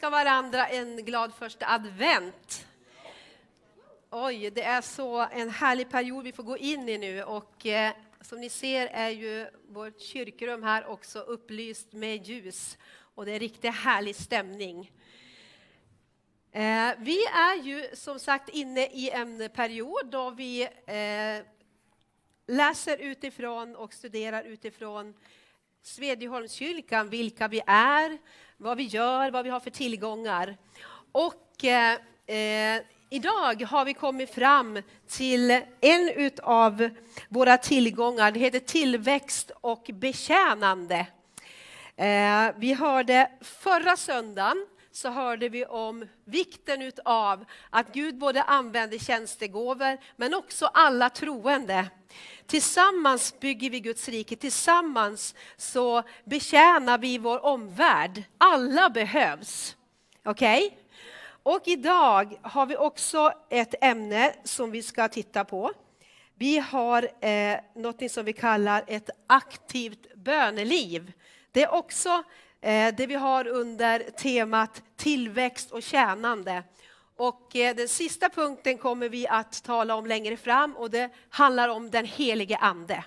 [0.00, 2.66] önska varandra en glad första advent.
[4.10, 7.92] Oj, det är så en härlig period vi får gå in i nu och eh,
[8.20, 12.78] som ni ser är ju vårt kyrkorum här också upplyst med ljus
[13.14, 14.92] och det är riktigt härlig stämning.
[16.52, 21.44] Eh, vi är ju som sagt inne i en period då vi eh,
[22.46, 25.14] läser utifrån och studerar utifrån
[25.82, 28.18] Svedjeholmskyrkan, vilka vi är,
[28.60, 30.56] vad vi gör, vad vi har för tillgångar.
[31.12, 31.96] Och eh,
[32.26, 36.90] eh, idag har vi kommit fram till en av
[37.28, 38.30] våra tillgångar.
[38.30, 41.06] Det heter tillväxt och betjänande.
[41.96, 48.98] Eh, vi hörde förra söndagen så hörde vi om vikten av att Gud både använder
[48.98, 51.90] tjänstegåvor men också alla troende.
[52.50, 58.22] Tillsammans bygger vi Guds rike, tillsammans så betjänar vi vår omvärld.
[58.38, 59.76] Alla behövs.
[60.24, 60.66] Okej?
[60.66, 60.78] Okay?
[61.42, 65.72] Och idag har vi också ett ämne som vi ska titta på.
[66.34, 71.12] Vi har eh, något som vi kallar ett aktivt böneliv.
[71.52, 72.22] Det är också
[72.60, 76.62] eh, det vi har under temat tillväxt och tjänande.
[77.20, 81.68] Och eh, den sista punkten kommer vi att tala om längre fram och det handlar
[81.68, 83.04] om den helige Ande.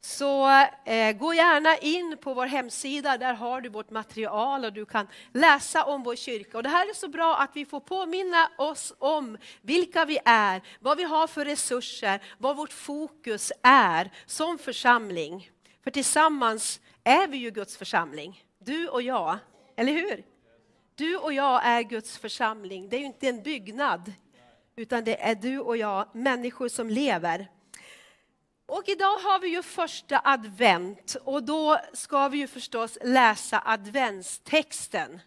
[0.00, 0.48] Så
[0.84, 5.08] eh, gå gärna in på vår hemsida, där har du vårt material och du kan
[5.32, 6.56] läsa om vår kyrka.
[6.56, 10.62] Och det här är så bra att vi får påminna oss om vilka vi är,
[10.80, 15.50] vad vi har för resurser, vad vårt fokus är som församling.
[15.84, 19.38] För tillsammans är vi ju Guds församling, du och jag,
[19.76, 20.35] eller hur?
[20.96, 22.88] Du och jag är Guds församling.
[22.88, 24.12] Det är ju inte en byggnad,
[24.76, 27.48] utan det är du och jag, människor som lever.
[28.66, 35.20] Och idag har vi ju första advent och då ska vi ju förstås läsa adventstexten.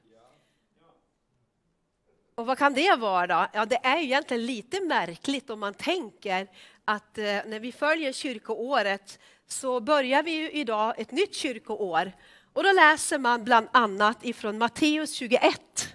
[2.35, 3.47] Och vad kan det vara då?
[3.53, 6.47] Ja, det är ju egentligen lite märkligt om man tänker
[6.85, 12.11] att eh, när vi följer kyrkoåret så börjar vi ju idag ett nytt kyrkoår.
[12.59, 15.93] Och då läser man bland annat ifrån Matteus 21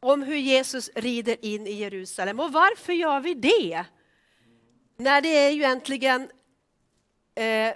[0.00, 2.40] om hur Jesus rider in i Jerusalem.
[2.40, 3.84] Och varför gör vi det?
[4.96, 6.30] När det är ju egentligen
[7.34, 7.74] eh,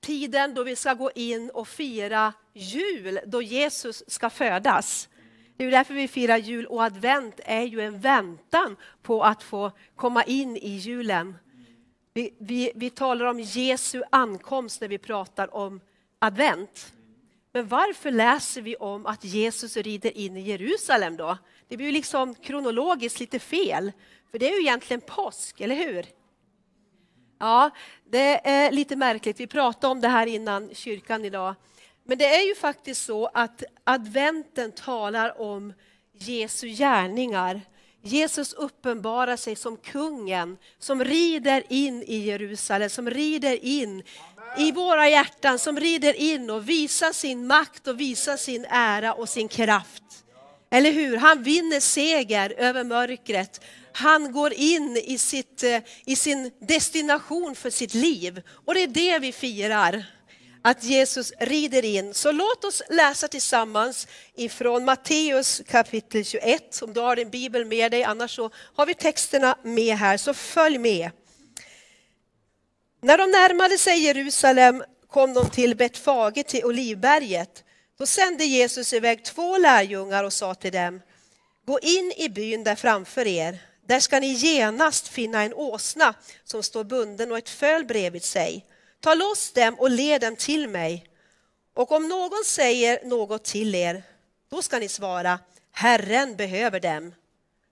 [0.00, 5.08] tiden då vi ska gå in och fira jul, då Jesus ska födas.
[5.56, 9.72] Det är därför vi firar jul och advent är ju en väntan på att få
[9.94, 11.36] komma in i julen.
[12.14, 15.80] Vi, vi, vi talar om Jesu ankomst när vi pratar om
[16.18, 16.92] advent.
[17.56, 21.38] Men varför läser vi om att Jesus rider in i Jerusalem då?
[21.68, 23.92] Det blir ju liksom kronologiskt lite fel,
[24.30, 26.06] för det är ju egentligen påsk, eller hur?
[27.38, 27.70] Ja,
[28.10, 29.40] det är lite märkligt.
[29.40, 31.54] Vi pratade om det här innan kyrkan idag.
[32.04, 35.72] Men det är ju faktiskt så att adventen talar om
[36.12, 37.60] Jesu gärningar.
[38.02, 44.02] Jesus uppenbarar sig som kungen som rider in i Jerusalem, som rider in
[44.58, 49.28] i våra hjärtan, som rider in och visar sin makt och visar sin ära och
[49.28, 50.02] sin kraft.
[50.70, 51.16] Eller hur?
[51.16, 53.60] Han vinner seger över mörkret.
[53.92, 58.42] Han går in i, sitt, eh, i sin destination för sitt liv.
[58.64, 60.04] Och det är det vi firar,
[60.66, 62.14] att Jesus rider in.
[62.14, 67.90] Så låt oss läsa tillsammans ifrån Matteus kapitel 21, om du har din bibel med
[67.90, 71.10] dig, annars så har vi texterna med här, så följ med.
[73.00, 77.64] När de närmade sig Jerusalem kom de till Betfage, till Olivberget.
[77.98, 81.00] Då sände Jesus iväg två lärjungar och sa till dem,
[81.66, 83.58] gå in i byn där framför er.
[83.86, 86.14] Där ska ni genast finna en åsna
[86.44, 88.64] som står bunden och ett föl bredvid sig.
[89.06, 91.06] Ta loss dem och led dem till mig.
[91.74, 94.02] Och om någon säger något till er,
[94.50, 95.38] då ska ni svara,
[95.72, 97.14] Herren behöver dem.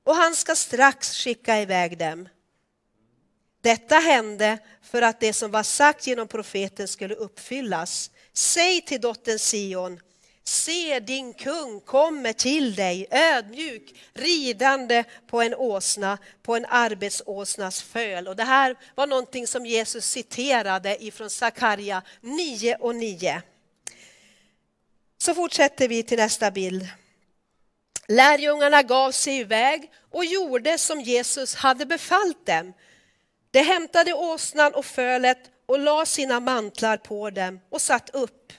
[0.04, 2.28] Och han ska strax skicka iväg dem.
[3.60, 8.10] Detta hände för att det som var sagt genom profeten skulle uppfyllas.
[8.32, 10.00] Säg till dottern Sion,
[10.44, 18.28] se din kung kommer till dig ödmjuk, ridande på en åsna, på en arbetsåsnas föl.
[18.28, 23.42] Och det här var någonting som Jesus citerade ifrån Sakarja 9 och 9.
[25.18, 26.88] Så fortsätter vi till nästa bild.
[28.08, 32.72] Lärjungarna gav sig iväg och gjorde som Jesus hade befallt dem.
[33.50, 38.52] De hämtade åsnan och fölet och la sina mantlar på dem och satt upp.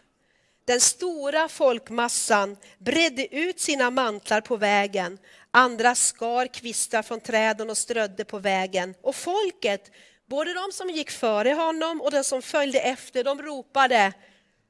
[0.65, 5.17] Den stora folkmassan bredde ut sina mantlar på vägen.
[5.51, 8.95] Andra skar kvistar från träden och strödde på vägen.
[9.01, 9.91] Och folket,
[10.29, 14.13] både de som gick före honom och de som följde efter, de ropade.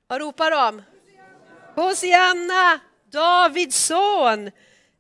[0.08, 0.82] Vad ropar de?
[1.76, 2.80] Hosianna!
[3.12, 4.52] Davids son.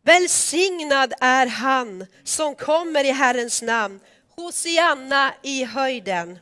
[0.03, 3.99] Välsignad är han som kommer i Herrens namn.
[4.35, 6.39] Hosianna i höjden.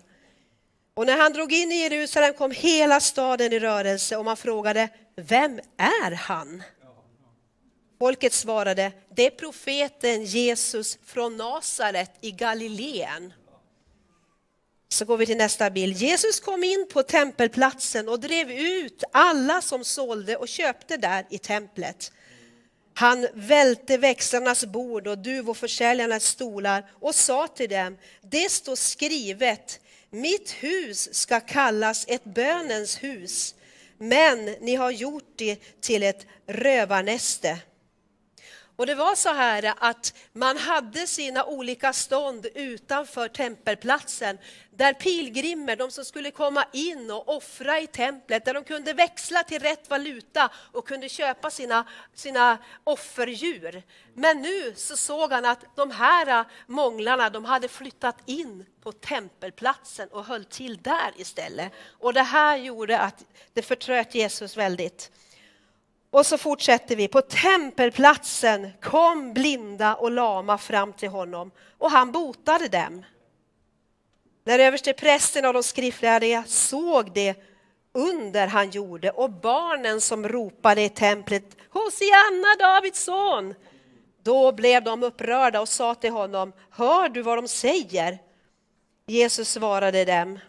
[0.93, 4.89] Och när han drog in i Jerusalem kom hela staden i rörelse och man frågade,
[5.15, 6.63] vem är han?
[7.99, 13.33] Folket svarade, det är profeten Jesus från Nasaret i Galileen.
[14.89, 15.97] Så går vi till nästa bild.
[15.97, 21.37] Jesus kom in på tempelplatsen och drev ut alla som sålde och köpte där i
[21.37, 22.11] templet.
[22.93, 29.79] Han välte växlarnas bord och duvoförsäljarnas stolar och sa till dem, det står skrivet,
[30.13, 33.55] mitt hus ska kallas ett bönens hus,
[33.97, 37.57] men ni har gjort det till ett rövarnäste.
[38.75, 44.37] Och det var så här att man hade sina olika stånd utanför tempelplatsen
[44.75, 49.43] där pilgrimer, de som skulle komma in och offra i templet, där de kunde växla
[49.43, 53.83] till rätt valuta och kunde köpa sina, sina offerdjur.
[54.13, 60.09] Men nu så såg han att de här månglarna, de hade flyttat in på tempelplatsen
[60.09, 61.71] och höll till där istället.
[61.99, 63.23] Och det här gjorde att
[63.53, 65.11] det förtröt Jesus väldigt.
[66.13, 67.07] Och så fortsätter vi.
[67.07, 73.05] På tempelplatsen kom blinda och lama fram till honom och han botade dem.
[74.43, 77.35] När översteprästen och de skriftlärde såg det
[77.93, 83.53] under han gjorde och barnen som ropade i templet Hosianna, Davids son.
[84.23, 88.19] Då blev de upprörda och sa till honom, hör du vad de säger?
[89.07, 90.39] Jesus svarade dem,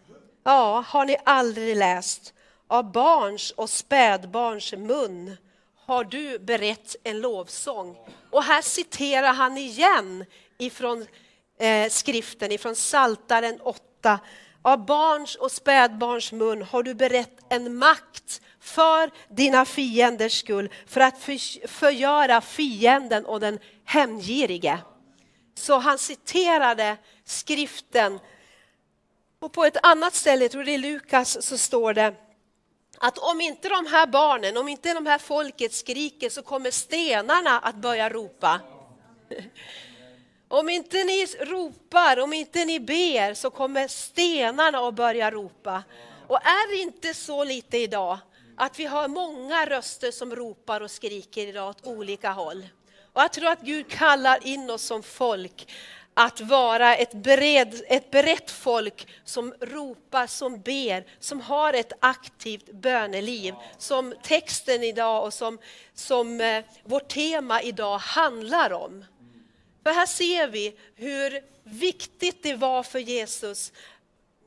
[0.45, 2.35] ja, har ni aldrig läst?
[2.67, 5.37] Av barns och spädbarns mun
[5.87, 7.97] har du berett en lovsång.
[8.31, 10.25] Och här citerar han igen
[10.59, 11.07] ifrån
[11.59, 14.19] eh, skriften, ifrån Saltaren 8.
[14.63, 21.01] Av barns och spädbarns mun har du berett en makt för dina fienders skull, för
[21.01, 24.79] att för, förgöra fienden och den hämndgirige.
[25.55, 28.19] Så han citerade skriften.
[29.41, 32.15] Och på ett annat ställe, jag tror det är Lukas, så står det
[33.07, 37.59] att om inte de här barnen, om inte de här folket skriker så kommer stenarna
[37.59, 38.61] att börja ropa.
[40.49, 45.83] Om inte ni ropar, om inte ni ber så kommer stenarna att börja ropa.
[46.29, 48.19] Och är det inte så lite idag
[48.57, 52.67] att vi har många röster som ropar och skriker idag åt olika håll.
[53.13, 55.73] Och jag tror att Gud kallar in oss som folk
[56.15, 62.73] att vara ett, bered, ett berett folk som ropar, som ber, som har ett aktivt
[62.73, 63.55] böneliv.
[63.79, 65.59] Som texten idag och som,
[65.95, 69.05] som eh, vårt tema idag handlar om.
[69.83, 73.73] För här ser vi hur viktigt det var för Jesus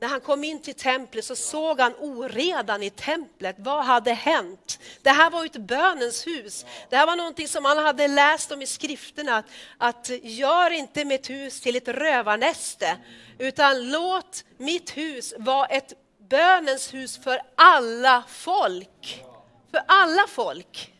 [0.00, 3.56] när han kom in till templet så såg han oredan i templet.
[3.58, 4.78] Vad hade hänt?
[5.02, 6.66] Det här var ett bönens hus.
[6.88, 9.36] Det här var någonting som han hade läst om i skrifterna.
[9.36, 9.46] Att,
[9.78, 12.96] att gör inte mitt hus till ett rövarnäste,
[13.38, 15.92] utan låt mitt hus vara ett
[16.28, 19.24] bönens hus för alla folk.
[19.70, 20.92] För alla folk.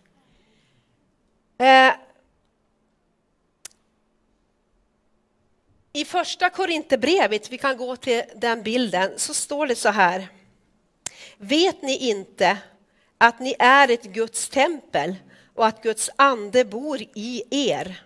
[1.58, 1.92] Eh,
[5.92, 10.28] I första Korinthierbrevet, vi kan gå till den bilden, så står det så här.
[11.36, 12.58] Vet ni inte
[13.18, 15.16] att ni är ett Guds tempel
[15.54, 18.04] och att Guds ande bor i er?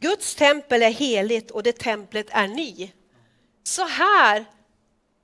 [0.00, 2.92] Guds tempel är heligt och det templet är ni.
[3.62, 4.44] Så här,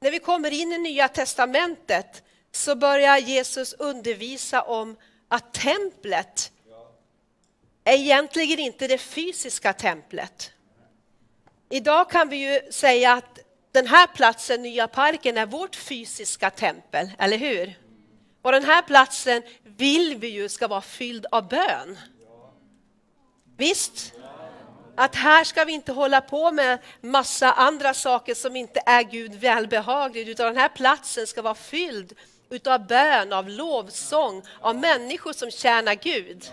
[0.00, 4.96] när vi kommer in i Nya Testamentet, så börjar Jesus undervisa om
[5.28, 6.52] att templet
[7.84, 10.52] är egentligen inte det fysiska templet.
[11.72, 13.38] Idag kan vi ju säga att
[13.72, 17.78] den här platsen, Nya parken, är vårt fysiska tempel, eller hur?
[18.42, 21.98] Och den här platsen vill vi ju ska vara fylld av bön.
[23.56, 24.12] Visst?
[24.96, 29.34] Att här ska vi inte hålla på med massa andra saker som inte är Gud
[29.34, 32.12] välbehagligt, utan den här platsen ska vara fylld
[32.50, 36.52] utav bön, av lovsång, av människor som tjänar Gud.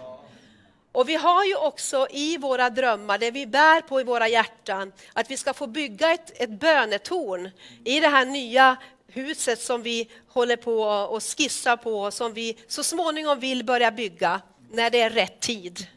[0.91, 4.91] Och vi har ju också i våra drömmar, det vi bär på i våra hjärtan,
[5.13, 7.49] att vi ska få bygga ett, ett bönetorn
[7.85, 8.77] i det här nya
[9.07, 14.41] huset som vi håller på och skissar på, som vi så småningom vill börja bygga
[14.71, 15.87] när det är rätt tid.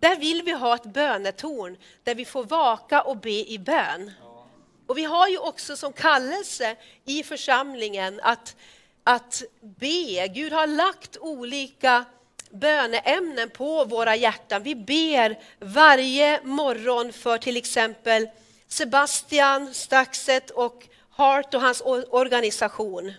[0.00, 4.10] Där vill vi ha ett bönetorn där vi får vaka och be i bön.
[4.86, 8.56] Och vi har ju också som kallelse i församlingen att,
[9.04, 10.28] att be.
[10.28, 12.04] Gud har lagt olika
[12.50, 14.62] böneämnen på våra hjärtan.
[14.62, 18.28] Vi ber varje morgon för till exempel
[18.68, 21.80] Sebastian Staxet och Hart och hans
[22.10, 23.12] organisation.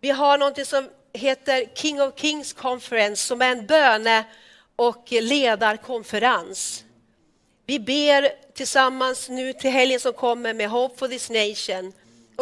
[0.00, 4.24] Vi har något som heter King of Kings Conference som är en böne
[4.76, 6.84] och ledarkonferens.
[7.66, 11.92] Vi ber tillsammans nu till helgen som kommer med Hope for this nation.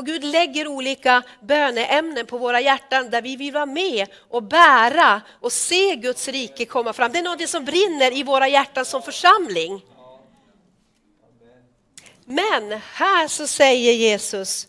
[0.00, 5.22] Och Gud lägger olika böneämnen på våra hjärtan där vi vill vara med och bära
[5.40, 7.12] och se Guds rike komma fram.
[7.12, 9.84] Det är något som brinner i våra hjärtan som församling.
[12.24, 14.68] Men här så säger Jesus,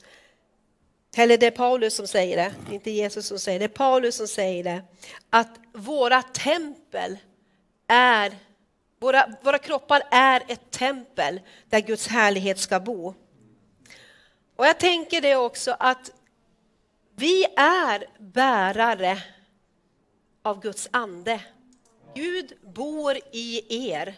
[1.16, 4.16] eller det är Paulus som säger det, inte Jesus som säger det, det är Paulus
[4.16, 4.84] som säger det,
[5.30, 7.18] att våra tempel
[7.88, 8.36] är,
[9.00, 13.14] våra, våra kroppar är ett tempel där Guds härlighet ska bo.
[14.62, 16.12] Och jag tänker det också att
[17.15, 19.24] vi är bärare
[20.41, 21.41] av Guds ande.
[22.15, 24.15] Gud bor i er.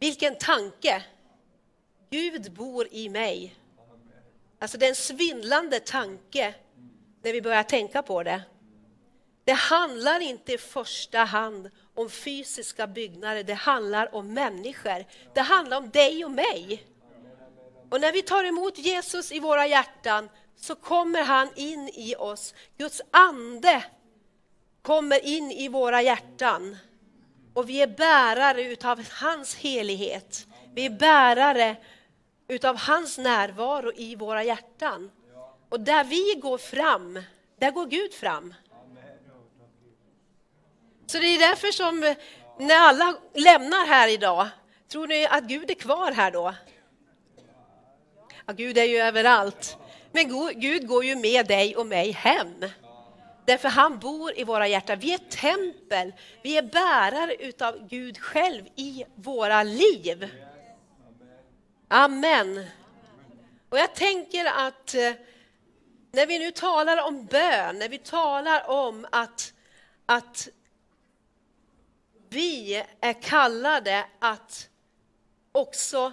[0.00, 1.04] Vilken tanke!
[2.10, 3.56] Gud bor i mig.
[4.58, 6.54] Alltså det är en svindlande tanke
[7.22, 8.42] när vi börjar tänka på det.
[9.44, 15.04] Det handlar inte i första hand om fysiska byggnader, det handlar om människor.
[15.34, 16.91] Det handlar om dig och mig.
[17.92, 22.54] Och när vi tar emot Jesus i våra hjärtan så kommer han in i oss.
[22.78, 23.84] Guds ande
[24.82, 26.76] kommer in i våra hjärtan.
[27.54, 30.46] Och vi är bärare utav hans helighet.
[30.74, 31.76] Vi är bärare
[32.48, 35.10] utav hans närvaro i våra hjärtan.
[35.68, 37.22] Och där vi går fram,
[37.58, 38.54] där går Gud fram.
[41.06, 42.14] Så det är därför som
[42.58, 44.48] när alla lämnar här idag,
[44.88, 46.54] tror ni att Gud är kvar här då?
[48.46, 49.76] Ja, Gud är ju överallt.
[50.12, 52.64] Men Gud går ju med dig och mig hem.
[53.44, 54.98] Därför han bor i våra hjärtan.
[54.98, 60.28] Vi är tempel, vi är bärare utav Gud själv i våra liv.
[61.88, 62.66] Amen.
[63.68, 65.12] Och jag tänker att eh,
[66.12, 69.54] när vi nu talar om bön, när vi talar om att,
[70.06, 70.48] att
[72.28, 74.68] vi är kallade att
[75.52, 76.12] också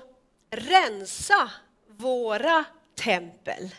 [0.50, 1.52] rensa
[2.00, 2.66] våra
[2.96, 3.76] tempel.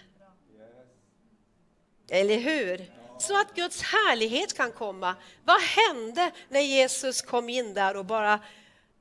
[2.11, 2.91] Eller hur?
[3.19, 5.15] Så att Guds härlighet kan komma.
[5.45, 8.41] Vad hände när Jesus kom in där och bara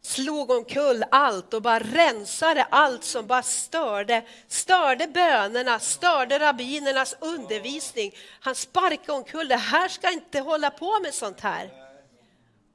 [0.02, 8.16] slog omkull allt och bara rensade allt som bara störde, störde bönerna, störde rabbinernas undervisning.
[8.40, 11.70] Han sparkade omkull det, här ska inte hålla på med sånt här.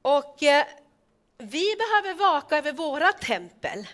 [0.01, 0.65] Och eh,
[1.37, 3.87] vi behöver vaka över våra tempel.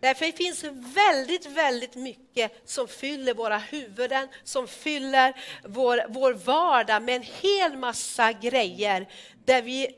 [0.00, 0.64] Därför det finns
[0.96, 7.76] väldigt, väldigt mycket som fyller våra huvuden, som fyller vår, vår vardag med en hel
[7.76, 9.08] massa grejer
[9.44, 9.88] där vi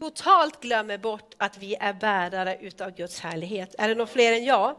[0.00, 3.74] totalt glömmer bort att vi är bärare utav Guds härlighet.
[3.78, 4.76] Är det någon fler än jag?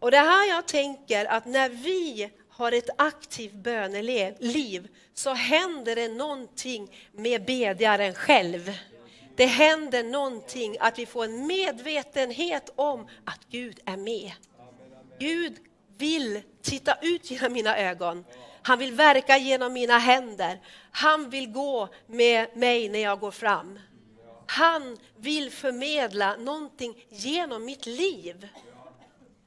[0.00, 6.08] Och det här jag tänker att när vi har ett aktivt böneliv så händer det
[6.08, 8.72] någonting med bedjaren själv.
[9.36, 14.32] Det händer någonting, att vi får en medvetenhet om att Gud är med.
[15.18, 15.56] Gud
[15.98, 18.24] vill titta ut genom mina ögon.
[18.62, 20.60] Han vill verka genom mina händer.
[20.90, 23.78] Han vill gå med mig när jag går fram.
[24.46, 28.48] Han vill förmedla någonting genom mitt liv.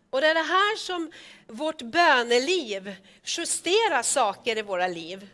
[0.10, 1.12] Och det är det här som
[1.48, 5.30] vårt böneliv justerar saker i våra liv.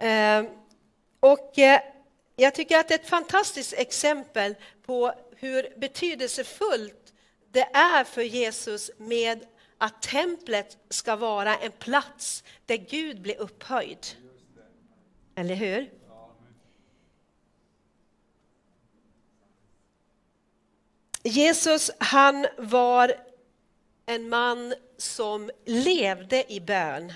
[0.00, 0.44] Eh,
[1.20, 1.80] och eh,
[2.36, 7.12] jag tycker att det är ett fantastiskt exempel på hur betydelsefullt
[7.52, 9.46] det är för Jesus med
[9.78, 14.06] att templet ska vara en plats där Gud blir upphöjd.
[15.34, 15.90] Eller hur?
[21.22, 23.14] Jesus han var
[24.06, 27.12] en man som levde i bön.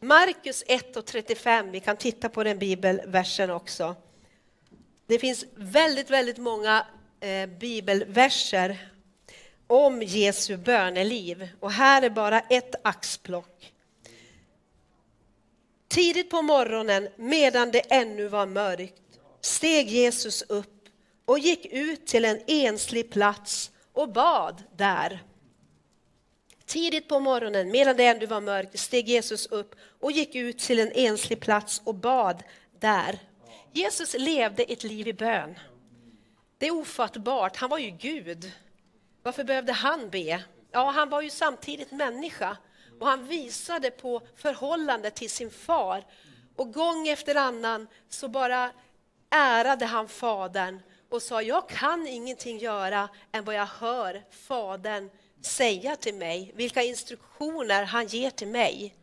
[0.00, 3.96] Markus 1 och 35, vi kan titta på den bibelversen också.
[5.06, 6.86] Det finns väldigt, väldigt många
[7.20, 8.90] eh, bibelverser
[9.66, 13.72] om Jesu böneliv och här är bara ett axplock.
[15.88, 19.02] Tidigt på morgonen, medan det ännu var mörkt,
[19.40, 20.88] steg Jesus upp
[21.24, 25.22] och gick ut till en enslig plats och bad där.
[26.66, 30.78] Tidigt på morgonen, medan det ännu var mörkt, steg Jesus upp och gick ut till
[30.78, 32.42] en enslig plats och bad
[32.78, 33.18] där.
[33.76, 35.58] Jesus levde ett liv i bön.
[36.58, 38.52] Det är ofattbart, han var ju Gud.
[39.22, 40.42] Varför behövde han be?
[40.70, 42.56] Ja, han var ju samtidigt människa
[43.00, 46.04] och han visade på förhållandet till sin far.
[46.56, 48.70] Och gång efter annan så bara
[49.30, 55.96] ärade han Fadern och sa, jag kan ingenting göra än vad jag hör Fadern säga
[55.96, 58.94] till mig, vilka instruktioner han ger till mig.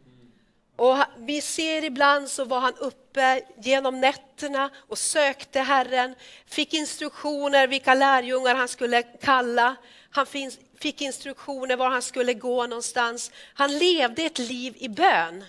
[0.81, 7.67] Och vi ser ibland så var han uppe genom nätterna och sökte Herren, fick instruktioner
[7.67, 9.75] vilka lärjungar han skulle kalla.
[10.09, 10.25] Han
[10.79, 13.31] fick instruktioner var han skulle gå någonstans.
[13.53, 15.43] Han levde ett liv i bön.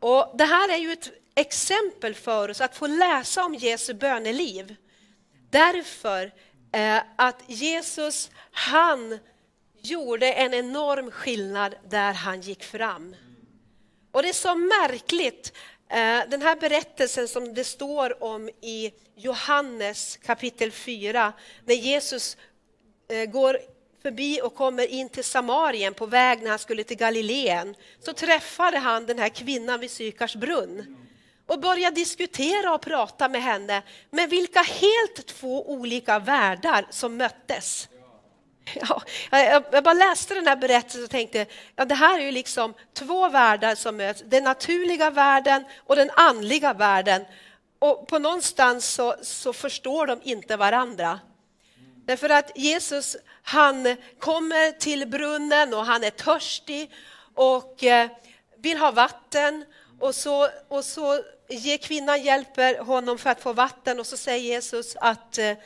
[0.00, 4.76] Och det här är ju ett exempel för oss att få läsa om Jesu böneliv.
[5.50, 6.32] Därför
[6.72, 9.18] eh, att Jesus, han
[9.80, 13.16] gjorde en enorm skillnad där han gick fram.
[14.16, 15.52] Och det är så märkligt,
[15.90, 21.32] eh, den här berättelsen som det står om i Johannes kapitel 4,
[21.64, 22.36] när Jesus
[23.08, 23.58] eh, går
[24.02, 28.78] förbi och kommer in till Samarien på väg när han skulle till Galileen, så träffade
[28.78, 30.96] han den här kvinnan vid Sykars brunn
[31.46, 33.82] och började diskutera och prata med henne.
[34.10, 37.88] Men vilka helt två olika världar som möttes.
[38.74, 41.46] Ja, jag, bara läste den här berättelsen och tänkte,
[41.76, 44.22] ja, det här är ju liksom två världar som möts.
[44.26, 47.24] Den naturliga världen och den andliga världen.
[47.78, 51.20] Och på någonstans så, så förstår de inte varandra.
[52.06, 56.90] Därför att Jesus, han kommer till brunnen och han är törstig
[57.34, 58.08] och eh,
[58.58, 59.64] vill ha vatten.
[60.00, 64.42] Och så, och så ger kvinnan hjälper honom för att få vatten och så säger
[64.42, 65.56] Jesus att, eh,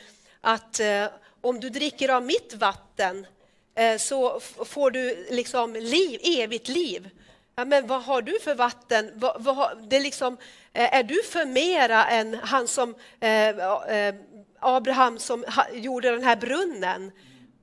[0.41, 1.07] att eh,
[1.41, 3.27] om du dricker av mitt vatten
[3.75, 7.11] eh, så får du liksom liv, evigt liv.
[7.57, 9.13] Ja, men vad har du för vatten?
[9.15, 10.37] Vad, vad, det är, liksom,
[10.73, 14.15] eh, är du för mera än han som eh, eh
[14.63, 17.13] Abraham som gjorde den här brunnen?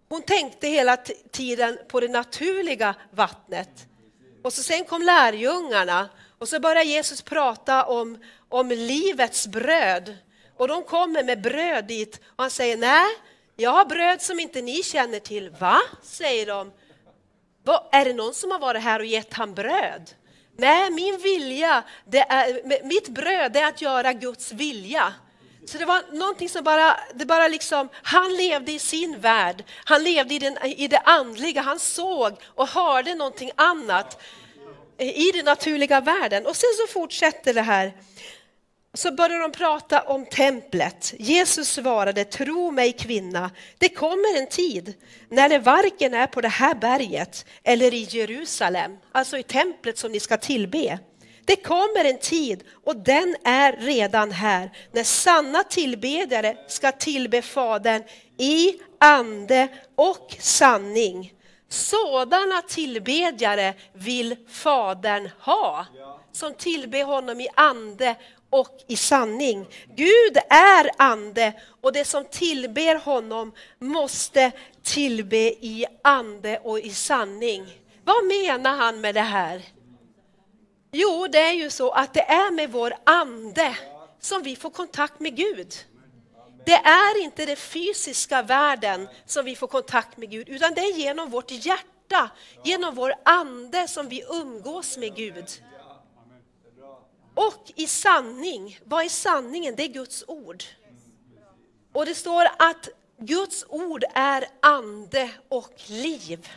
[0.10, 0.98] Hon tänkte hela
[1.32, 3.88] tiden på det naturliga vattnet.
[4.44, 8.18] Och så sen kom lärjungarna och så började Jesus prata om,
[8.50, 10.18] om livets bröd.
[10.58, 13.06] Och de kommer med bröd dit och han säger nej,
[13.60, 15.50] jag har bröd som inte ni känner till.
[15.50, 15.80] Va?
[16.04, 16.72] säger de.
[17.64, 17.90] Va?
[17.92, 20.12] Är det någon som har varit här och gett han bröd?
[20.58, 25.14] Nej, min vilja, det är, mitt bröd är att göra Guds vilja.
[25.66, 30.04] Så det var någonting som bara, det bara liksom, han levde i sin värld, han
[30.04, 34.22] levde i, den, i det andliga, han såg och hörde någonting annat
[34.98, 36.46] i den naturliga världen.
[36.46, 37.94] Och sen så fortsätter det här
[38.98, 41.14] så börjar de prata om templet.
[41.18, 44.94] Jesus svarade, tro mig kvinna, det kommer en tid
[45.30, 50.12] när det varken är på det här berget eller i Jerusalem, alltså i templet som
[50.12, 51.00] ni ska tillbe.
[51.46, 58.04] Det kommer en tid, och den är redan här, när sanna tillbedjare ska tillbe Fadern
[58.38, 61.34] i ande och sanning.
[61.70, 65.86] Sådana tillbedjare vill Fadern ha,
[66.32, 68.16] som tillber honom i ande
[68.50, 69.66] och i sanning.
[69.96, 74.52] Gud är ande och det som tillber honom måste
[74.84, 77.82] tillbe i ande och i sanning.
[78.04, 79.62] Vad menar han med det här?
[80.92, 83.78] Jo, det är ju så att det är med vår ande
[84.20, 85.74] som vi får kontakt med Gud.
[86.66, 90.94] Det är inte den fysiska världen som vi får kontakt med Gud, utan det är
[90.94, 92.30] genom vårt hjärta,
[92.64, 95.46] genom vår ande som vi umgås med Gud.
[97.38, 99.76] Och i sanning, vad är sanningen?
[99.76, 100.64] Det är Guds ord.
[101.94, 106.50] Och det står att Guds ord är ande och liv.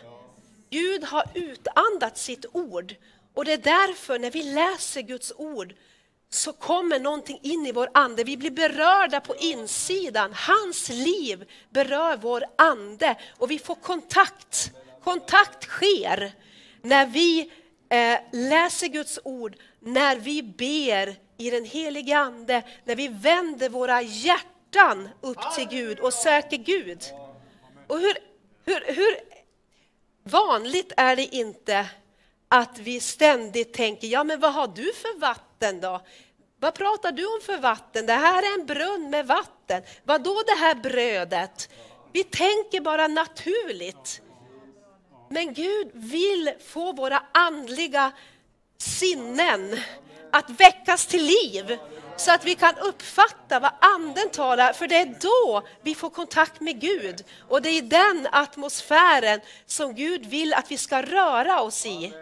[0.70, 2.94] Gud har utandat sitt ord
[3.34, 5.74] och det är därför när vi läser Guds ord
[6.30, 8.24] så kommer någonting in i vår ande.
[8.24, 10.32] Vi blir berörda på insidan.
[10.34, 14.70] Hans liv berör vår ande och vi får kontakt.
[15.04, 16.32] Kontakt sker
[16.82, 17.52] när vi
[17.88, 24.02] eh, läser Guds ord, när vi ber i den helige Ande, när vi vänder våra
[24.02, 27.02] hjärtan upp till Gud och söker Gud.
[27.86, 28.14] Och hur,
[28.64, 29.16] hur, hur
[30.24, 31.86] vanligt är det inte
[32.48, 36.00] att vi ständigt tänker, ja men vad har du för vatten då?
[36.60, 38.06] Vad pratar du om för vatten?
[38.06, 39.82] Det här är en brunn med vatten.
[40.04, 41.68] Vad då det här brödet?
[42.12, 44.20] Vi tänker bara naturligt.
[45.28, 48.12] Men Gud vill få våra andliga
[48.82, 49.80] sinnen
[50.32, 51.78] att väckas till liv
[52.16, 56.60] så att vi kan uppfatta vad anden talar, för det är då vi får kontakt
[56.60, 57.24] med Gud.
[57.48, 62.12] Och det är i den atmosfären som Gud vill att vi ska röra oss i.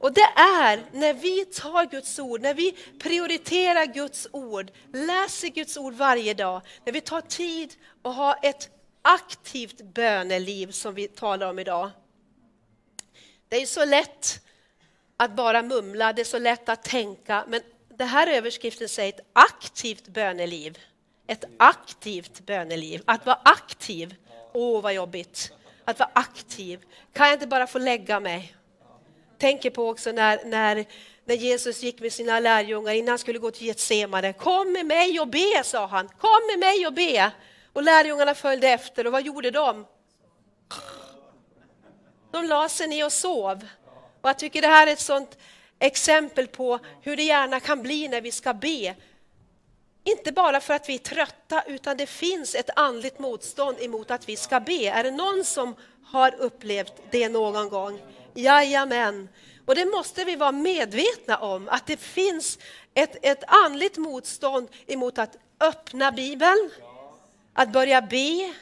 [0.00, 5.76] Och det är när vi tar Guds ord, när vi prioriterar Guds ord, läser Guds
[5.76, 8.68] ord varje dag, när vi tar tid och har ett
[9.02, 11.90] aktivt böneliv som vi talar om idag.
[13.48, 14.40] Det är så lätt
[15.18, 19.26] att bara mumla, det är så lätt att tänka, men det här överskriften säger ett
[19.32, 20.78] aktivt böneliv.
[21.26, 24.14] Ett aktivt böneliv, att vara aktiv.
[24.52, 25.52] Åh, vad jobbigt.
[25.84, 26.84] Att vara aktiv.
[27.12, 28.54] Kan jag inte bara få lägga mig?
[29.38, 30.86] tänker på också när, när,
[31.24, 34.32] när Jesus gick med sina lärjungar innan han skulle gå till Getsemane.
[34.32, 36.08] Kom med mig och be, sa han.
[36.08, 37.30] Kom med mig och be.
[37.72, 39.86] Och lärjungarna följde efter och vad gjorde de?
[42.30, 43.66] De la sig ner och sov.
[44.20, 45.38] Och jag tycker det här är ett sånt
[45.78, 48.94] exempel på hur det gärna kan bli när vi ska be.
[50.04, 54.28] Inte bara för att vi är trötta, utan det finns ett andligt motstånd emot att
[54.28, 54.88] vi ska be.
[54.88, 58.00] Är det någon som har upplevt det någon gång?
[58.34, 59.28] Jajamän.
[59.66, 62.58] Och det måste vi vara medvetna om, att det finns
[62.94, 66.70] ett, ett andligt motstånd emot att öppna Bibeln,
[67.52, 68.54] att börja be,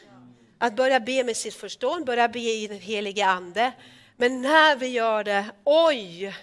[0.59, 3.73] att börja be med sitt förstånd, börja be i den helige Ande.
[4.17, 6.35] Men när vi gör det, oj!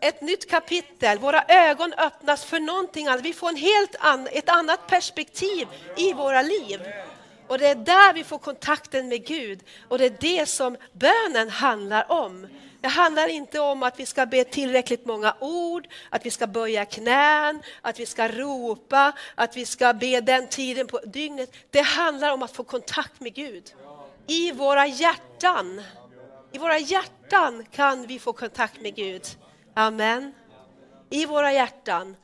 [0.00, 3.24] Ett nytt kapitel, våra ögon öppnas för någonting annat.
[3.24, 6.80] Vi får en helt an, ett annat perspektiv i våra liv.
[7.48, 11.50] Och det är där vi får kontakten med Gud och det är det som bönen
[11.50, 12.46] handlar om.
[12.80, 16.84] Det handlar inte om att vi ska be tillräckligt många ord, att vi ska böja
[16.84, 21.54] knän, att vi ska ropa, att vi ska be den tiden på dygnet.
[21.70, 23.74] Det handlar om att få kontakt med Gud.
[24.26, 25.82] I våra hjärtan.
[26.56, 29.22] I våra hjärtan kan vi få kontakt med Gud.
[29.74, 30.34] Amen.
[31.10, 32.16] I våra hjärtan.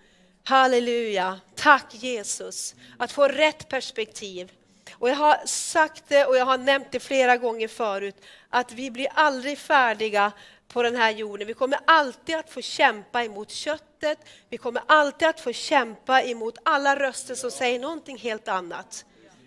[0.44, 1.40] Halleluja.
[1.54, 2.74] Tack Jesus.
[2.98, 4.52] Att få rätt perspektiv.
[4.92, 8.16] Och jag har sagt det och jag har nämnt det flera gånger förut,
[8.48, 10.32] att vi blir aldrig färdiga
[10.68, 11.46] på den här jorden.
[11.46, 14.18] Vi kommer alltid att få kämpa emot köttet,
[14.48, 19.04] vi kommer alltid att få kämpa emot alla röster som säger någonting helt annat.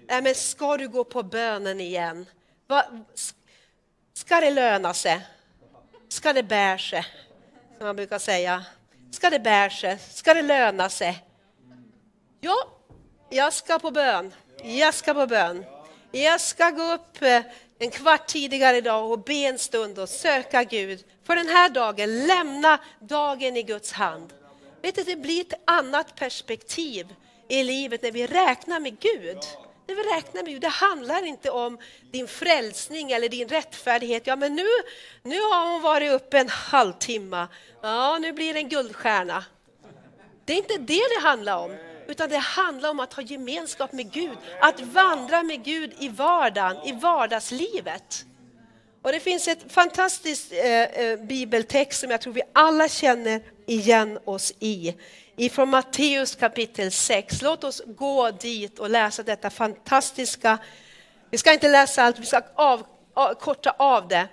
[0.08, 2.26] Nej, men ska du gå på bönen igen?
[4.17, 5.21] Ska det löna sig?
[6.10, 7.06] Ska det bära sig?
[7.78, 8.65] Som man brukar säga.
[9.12, 9.99] Ska det bära sig?
[9.99, 11.23] Ska det löna sig?
[12.39, 12.56] Ja,
[13.30, 14.34] jag ska på bön.
[14.63, 15.65] Jag ska på bön.
[16.12, 17.41] Jag ska gå upp eh,
[17.80, 22.28] en kvart tidigare idag och be en stund och söka Gud för den här dagen.
[22.28, 24.34] Lämna dagen i Guds hand.
[24.82, 27.15] Vet du, det blir ett annat perspektiv
[27.49, 29.38] i livet när vi räknar med Gud.
[29.86, 31.78] Det vi räknar med Gud, det handlar inte om
[32.12, 34.28] din frälsning eller din rättfärdighet.
[34.28, 34.67] Ja, men nu,
[35.24, 37.48] nu har hon varit uppe en halvtimme.
[37.82, 39.45] Ja, nu blir det en guldstjärna.
[40.45, 44.12] Det är inte det det handlar om utan det handlar om att ha gemenskap med
[44.12, 48.26] Gud, att vandra med Gud i vardagen, i vardagslivet.
[49.02, 54.19] Och det finns ett fantastiskt eh, eh, bibeltext som jag tror vi alla känner igen
[54.26, 54.95] oss i,
[55.36, 57.41] ifrån Matteus kapitel 6.
[57.41, 60.58] Låt oss gå dit och läsa detta fantastiska,
[61.30, 64.28] vi ska inte läsa allt, vi ska av, av, korta av det.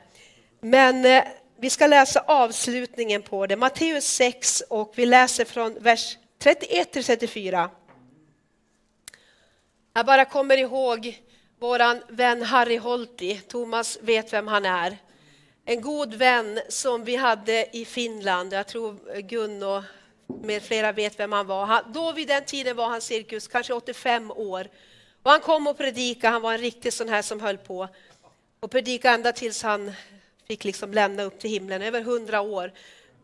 [0.61, 1.25] Men eh,
[1.59, 7.05] vi ska läsa avslutningen på det, Matteus 6 och vi läser från vers 31 till
[7.05, 7.71] 34.
[9.95, 11.23] Jag bara kommer ihåg
[11.61, 13.41] våran vän Harry Holti.
[13.49, 14.97] Thomas vet vem han är.
[15.65, 18.53] En god vän som vi hade i Finland.
[18.53, 19.83] Jag tror Gun och
[20.43, 21.67] med flera vet vem han var.
[21.67, 24.69] Han, då vid den tiden var han cirkus kanske 85 år.
[25.23, 27.89] Och han kom och predikade, han var en riktig sån här som höll på.
[28.61, 29.93] Och predikade ända tills han
[30.49, 32.73] fick liksom lämna upp till himlen, över 100 år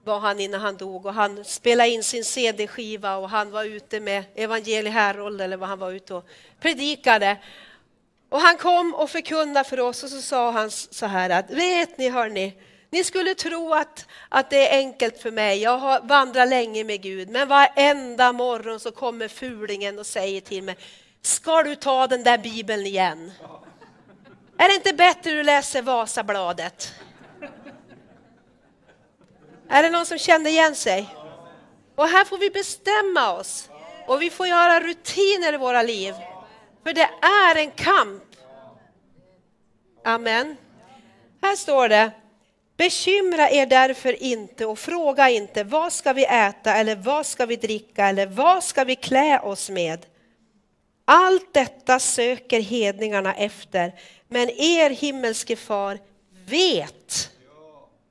[0.08, 4.00] var han innan han dog och han spelade in sin CD-skiva och han var ute
[4.00, 6.28] med Evangelie Herold eller vad han var ute och
[6.60, 7.36] predikade.
[8.28, 11.98] Och han kom och förkunnade för oss och så sa han så här att vet
[11.98, 12.54] ni hörni,
[12.90, 17.02] ni skulle tro att, att det är enkelt för mig, jag har vandrat länge med
[17.02, 20.76] Gud, men varenda morgon så kommer fulingen och säger till mig,
[21.22, 23.32] ska du ta den där bibeln igen?
[24.58, 26.94] Är det inte bättre du läser Vasabladet?
[29.68, 31.14] Är det någon som känner igen sig?
[31.94, 33.70] Och här får vi bestämma oss
[34.06, 36.14] och vi får göra rutiner i våra liv.
[36.82, 38.22] För det är en kamp.
[40.04, 40.56] Amen.
[41.42, 42.10] Här står det,
[42.78, 47.56] bekymra er därför inte och fråga inte vad ska vi äta eller vad ska vi
[47.56, 50.06] dricka eller vad ska vi klä oss med?
[51.04, 53.92] Allt detta söker hedningarna efter,
[54.28, 55.98] men er himmelske far
[56.46, 57.30] vet,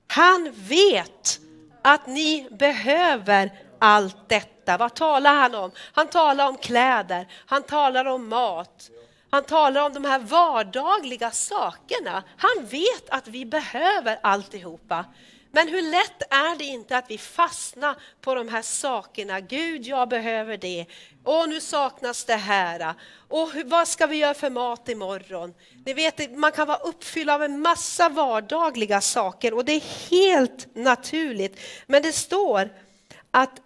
[0.08, 1.40] han vet
[1.82, 4.78] att ni behöver allt detta.
[4.78, 5.72] Vad talar han om?
[5.94, 8.90] Han talar om kläder, han talar om mat,
[9.30, 12.24] han talar om de här vardagliga sakerna.
[12.38, 15.06] Han vet att vi behöver alltihopa.
[15.52, 19.40] Men hur lätt är det inte att vi fastnar på de här sakerna.
[19.40, 20.86] Gud, jag behöver det.
[21.24, 22.94] Och nu saknas det här.
[23.28, 25.54] Och vad ska vi göra för mat imorgon?
[25.86, 30.76] Ni vet, man kan vara uppfylld av en massa vardagliga saker och det är helt
[30.76, 31.60] naturligt.
[31.86, 32.70] Men det står
[33.32, 33.62] att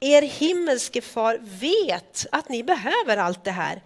[0.00, 3.82] er himmelske far vet att ni behöver allt det här.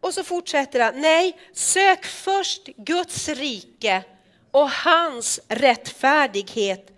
[0.00, 4.04] Och så fortsätter han, nej, sök först Guds rike
[4.50, 6.90] och hans rättfärdighet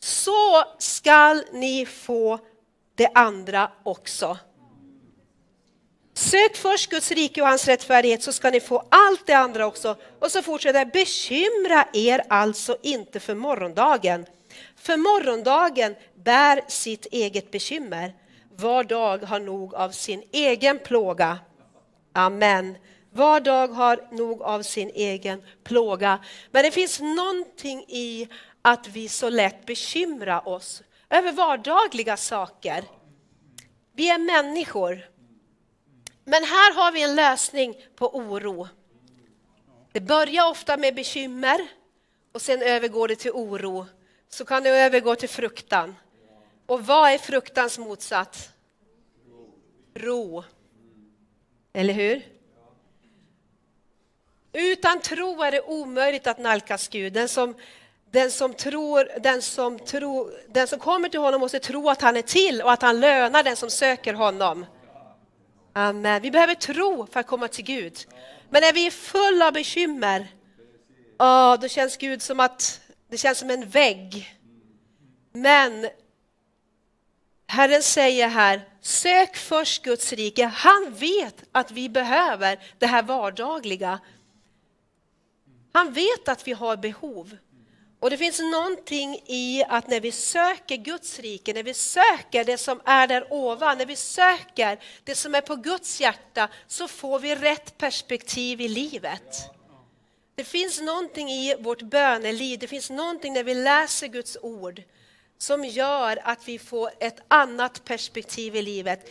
[0.00, 2.38] så skall ni få
[2.94, 4.38] det andra också.
[6.14, 9.96] Sök först Guds rike och hans rättfärdighet så ska ni få allt det andra också.
[10.18, 14.26] Och så fortsätter det, bekymra er alltså inte för morgondagen.
[14.76, 18.14] För morgondagen bär sitt eget bekymmer.
[18.56, 21.38] Var dag har nog av sin egen plåga.
[22.12, 22.76] Amen.
[23.12, 26.18] Var dag har nog av sin egen plåga.
[26.50, 28.28] Men det finns någonting i
[28.62, 32.84] att vi så lätt bekymrar oss över vardagliga saker.
[33.92, 35.10] Vi är människor.
[36.24, 38.68] Men här har vi en lösning på oro.
[39.92, 41.68] Det börjar ofta med bekymmer
[42.32, 43.86] och sen övergår det till oro.
[44.28, 45.96] Så kan det övergå till fruktan.
[46.66, 48.50] Och vad är fruktans motsats?
[49.94, 50.44] Ro.
[51.72, 52.22] Eller hur?
[54.52, 57.12] Utan tro är det omöjligt att nalkas Gud.
[57.12, 57.54] Den som,
[58.10, 62.16] den som, tror, den, som tro, den som kommer till honom måste tro att han
[62.16, 64.66] är till och att han lönar den som söker honom.
[65.72, 66.22] Amen.
[66.22, 67.98] Vi behöver tro för att komma till Gud.
[68.50, 70.28] Men när vi är fulla av bekymmer,
[71.18, 74.38] oh, då känns Gud som att det känns som en vägg.
[75.32, 75.88] Men
[77.50, 80.44] Herren säger här, sök först Guds rike.
[80.44, 84.00] Han vet att vi behöver det här vardagliga.
[85.72, 87.36] Han vet att vi har behov.
[88.00, 92.58] Och det finns någonting i att när vi söker Guds rike, när vi söker det
[92.58, 97.18] som är där ovan, när vi söker det som är på Guds hjärta, så får
[97.18, 99.50] vi rätt perspektiv i livet.
[100.34, 104.82] Det finns någonting i vårt böneliv, det finns någonting när vi läser Guds ord
[105.40, 109.10] som gör att vi får ett annat perspektiv i livet.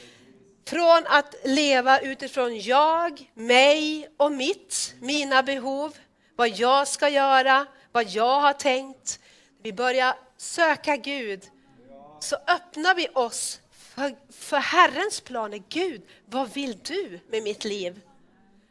[0.66, 5.98] Från att leva utifrån jag, mig och mitt, mina behov,
[6.36, 9.20] vad jag ska göra, vad jag har tänkt.
[9.64, 11.44] Vi börjar söka Gud,
[12.20, 15.64] så öppnar vi oss för, för Herrens planer.
[15.70, 18.02] Gud, vad vill du med mitt liv?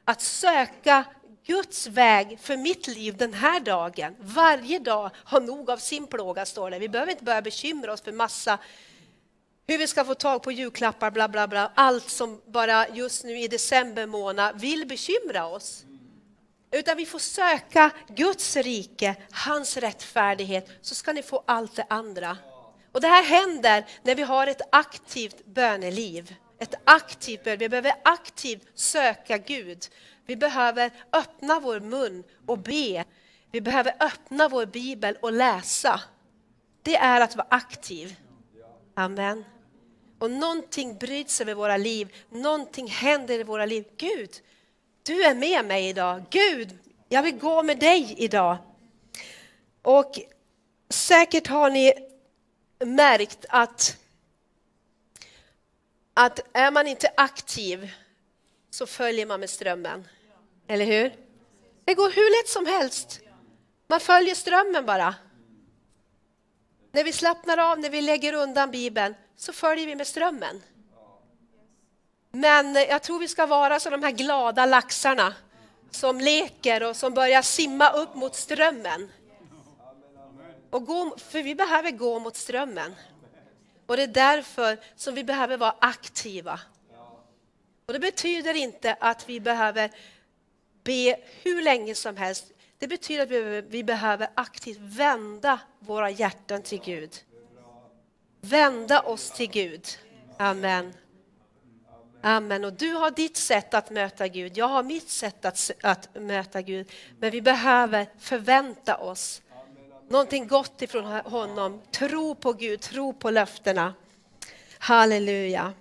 [0.05, 1.05] Att söka
[1.49, 4.17] Guds väg för mitt liv den här dagen.
[4.21, 6.79] Varje dag har nog av sin plåga, står det.
[6.79, 8.59] Vi behöver inte börja bekymra oss för massa
[9.67, 11.73] hur vi ska få tag på julklappar, bla bla bla.
[11.75, 15.85] Allt som bara just nu i december månad vill bekymra oss.
[16.71, 22.37] Utan vi får söka Guds rike, hans rättfärdighet, så ska ni få allt det andra.
[22.93, 26.35] Och det här händer när vi har ett aktivt böneliv.
[26.59, 27.59] Ett aktivt bön.
[27.59, 29.89] Vi behöver aktivt söka Gud.
[30.29, 33.05] Vi behöver öppna vår mun och be.
[33.51, 36.01] Vi behöver öppna vår bibel och läsa.
[36.83, 38.17] Det är att vara aktiv.
[38.95, 39.45] Amen.
[40.19, 43.85] Och någonting bryts över våra liv, någonting händer i våra liv.
[43.97, 44.31] Gud,
[45.03, 46.25] du är med mig idag.
[46.31, 48.57] Gud, jag vill gå med dig idag.
[49.83, 50.21] Och
[50.89, 51.93] säkert har ni
[52.85, 53.97] märkt att,
[56.15, 57.91] att är man inte aktiv
[58.71, 60.09] så följer man med strömmen.
[60.69, 61.17] Eller hur?
[61.85, 63.21] Det går hur lätt som helst.
[63.87, 65.15] Man följer strömmen bara.
[66.93, 70.63] När vi slappnar av, när vi lägger undan Bibeln, så följer vi med strömmen.
[72.31, 75.35] Men eh, jag tror vi ska vara som de här glada laxarna
[75.91, 79.11] som leker och som börjar simma upp mot strömmen.
[80.71, 82.95] Och gå, för vi behöver gå mot strömmen.
[83.87, 86.61] Och det är därför som vi behöver vara aktiva.
[87.87, 89.91] Och det betyder inte att vi behöver
[90.89, 92.53] be hur länge som helst.
[92.79, 97.17] Det betyder att vi behöver aktivt vända våra hjärtan till Gud.
[98.41, 99.87] Vända oss till Gud.
[100.39, 100.95] Amen.
[102.23, 102.65] Amen.
[102.65, 106.63] Och du har ditt sätt att möta Gud, jag har mitt sätt att, att möta
[106.63, 106.93] Gud.
[107.19, 109.43] Men vi behöver förvänta oss
[110.09, 111.83] någonting gott ifrån honom.
[111.91, 113.95] Tro på Gud, tro på löftena.
[114.79, 115.73] Halleluja.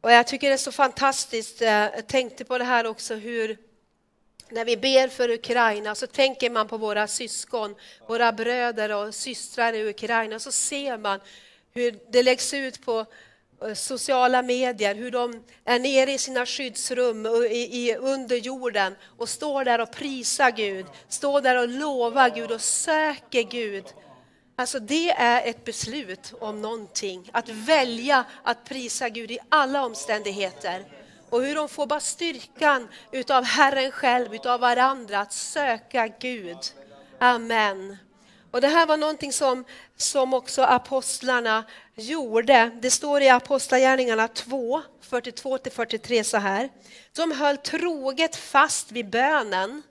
[0.00, 3.58] Och jag tycker det är så fantastiskt, jag tänkte på det här också hur
[4.48, 7.74] när vi ber för Ukraina så tänker man på våra syskon,
[8.08, 11.20] våra bröder och systrar i Ukraina, så ser man
[11.74, 13.06] hur det läggs ut på
[13.64, 19.28] eh, sociala medier, hur de är nere i sina skyddsrum i, i, under jorden och
[19.28, 23.84] står där och prisar Gud, står där och lovar Gud och söker Gud.
[24.56, 30.84] Alltså det är ett beslut om någonting, att välja att prisa Gud i alla omständigheter
[31.34, 36.58] och hur de får bara styrkan utav Herren själv, utav varandra, att söka Gud.
[37.18, 37.96] Amen.
[38.50, 39.64] Och det här var någonting som,
[39.96, 42.70] som också apostlarna gjorde.
[42.82, 46.68] Det står i Apostlagärningarna 2, 42-43 så här.
[47.16, 49.82] De höll troget fast vid bönen,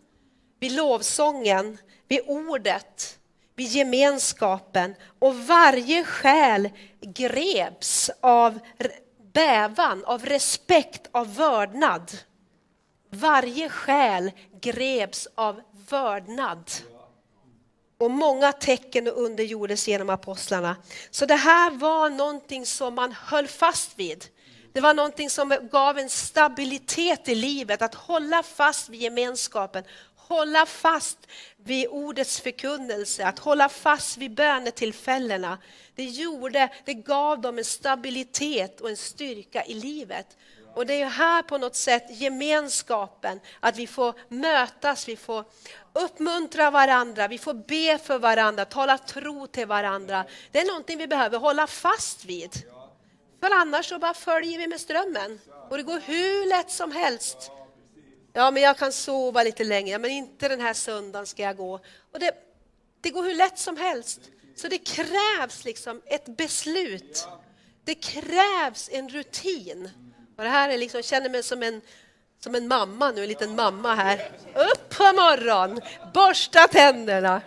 [0.59, 1.77] vid lovsången,
[2.07, 3.19] vid ordet,
[3.55, 6.69] vid gemenskapen och varje själ
[7.01, 8.59] greps av
[9.33, 12.11] bävan, av respekt, av vördnad.
[13.09, 16.71] Varje själ greps av vördnad.
[17.97, 20.75] Och många tecken och under gjordes genom apostlarna.
[21.11, 24.25] Så det här var någonting som man höll fast vid.
[24.73, 29.83] Det var någonting som gav en stabilitet i livet, att hålla fast vid gemenskapen,
[30.27, 31.17] hålla fast
[31.57, 35.57] vid ordets förkunnelse, att hålla fast vid bönetillfällena.
[35.95, 40.37] Det gjorde, det gav dem en stabilitet och en styrka i livet.
[40.75, 45.45] Och det är här på något sätt gemenskapen, att vi får mötas, vi får
[45.93, 50.25] uppmuntra varandra, vi får be för varandra, tala tro till varandra.
[50.51, 52.63] Det är någonting vi behöver hålla fast vid.
[53.39, 57.51] För annars så bara följer vi med strömmen och det går hur lätt som helst.
[58.33, 61.73] Ja, men jag kan sova lite längre, men inte den här söndagen ska jag gå.
[62.11, 62.31] Och det,
[63.01, 64.21] det går hur lätt som helst.
[64.55, 67.27] Så det krävs liksom ett beslut.
[67.85, 69.89] Det krävs en rutin.
[70.37, 71.81] Och det här är liksom, jag känner mig som en,
[72.39, 74.31] som en mamma nu, en liten mamma här.
[74.55, 75.81] Upp på morgonen,
[76.13, 77.41] borsta tänderna,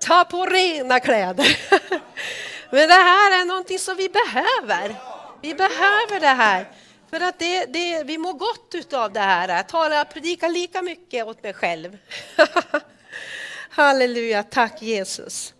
[0.00, 1.58] ta på rena kläder.
[2.70, 4.94] Men det här är någonting som vi behöver.
[5.42, 6.68] Vi behöver det här.
[7.10, 9.48] För att det, det, vi mår gott utav det här.
[9.48, 11.98] Jag talar, predikar lika mycket åt mig själv.
[13.70, 15.54] Halleluja, tack Jesus.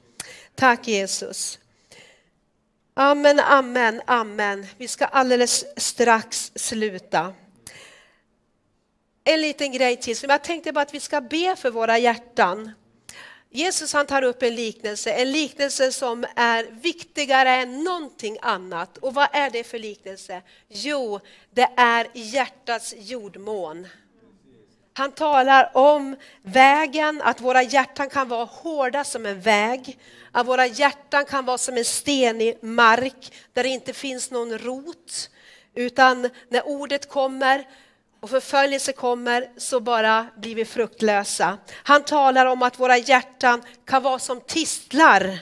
[0.54, 1.58] Tack Jesus.
[2.94, 4.66] Amen, amen, amen.
[4.76, 7.34] Vi ska alldeles strax sluta.
[9.24, 10.16] En liten grej till.
[10.22, 12.72] Jag tänkte bara att vi ska be för våra hjärtan.
[13.50, 18.98] Jesus han tar upp en liknelse, en liknelse som är viktigare än någonting annat.
[18.98, 20.42] Och vad är det för liknelse?
[20.68, 23.86] Jo, det är hjärtats jordmån.
[24.92, 29.98] Han talar om vägen, att våra hjärtan kan vara hårda som en väg.
[30.32, 35.30] Att våra hjärtan kan vara som en stenig mark där det inte finns någon rot.
[35.74, 37.66] Utan när ordet kommer
[38.20, 41.58] och förföljelse kommer så bara blir vi fruktlösa.
[41.74, 45.38] Han talar om att våra hjärtan kan vara som tistlar.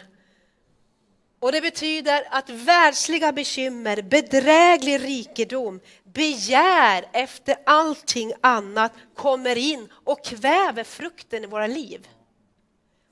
[1.40, 10.24] Och det betyder att världsliga bekymmer, bedräglig rikedom, begär efter allting annat kommer in och
[10.24, 12.08] kväver frukten i våra liv.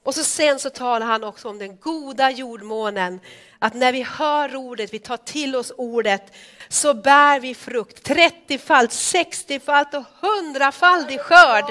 [0.05, 3.21] Och så sen så talar han också om den goda jordmånen.
[3.59, 6.33] Att när vi hör ordet, vi tar till oss ordet,
[6.69, 8.09] så bär vi frukt.
[8.09, 11.65] 30-falt, 60-falt och 100-faldig skörd.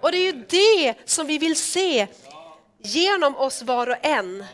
[0.00, 2.06] Och det är ju det som vi vill se
[2.82, 4.44] genom oss var och en.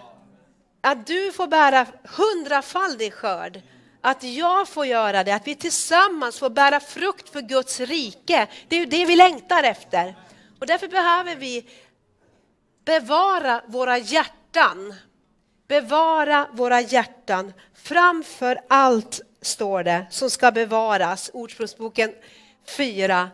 [0.81, 3.63] Att du får bära hundrafaldig skörd.
[4.01, 8.47] Att jag får göra det, att vi tillsammans får bära frukt för Guds rike.
[8.69, 10.15] Det är ju det vi längtar efter.
[10.61, 11.67] Och därför behöver vi
[12.85, 14.95] bevara våra hjärtan.
[15.69, 17.53] Bevara våra hjärtan.
[17.75, 21.31] Framför allt står det som ska bevaras.
[21.33, 22.15] Ordspråksboken
[22.77, 23.31] 4.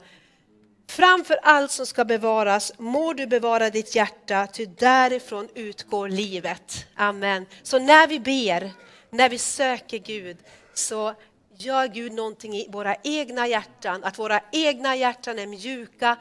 [0.89, 6.87] Framför allt som ska bevaras må du bevara ditt hjärta, ty därifrån utgår livet.
[6.95, 7.47] Amen.
[7.63, 8.71] Så när vi ber,
[9.11, 10.37] när vi söker Gud,
[10.75, 11.15] så
[11.57, 16.17] gör Gud någonting i våra egna hjärtan, att våra egna hjärtan är mjuka.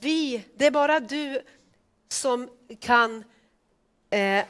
[0.00, 1.42] Vi, det är bara du
[2.08, 2.48] som
[2.80, 3.24] kan
[4.10, 4.44] eh, eh,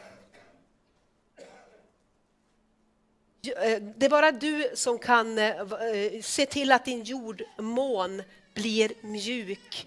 [3.46, 8.22] Eh, det är bara du som kan eh, eh, se till att din jordmån
[8.54, 9.86] blir mjuk.